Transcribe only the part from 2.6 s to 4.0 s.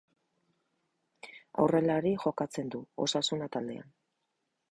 du, Osasuna taldean.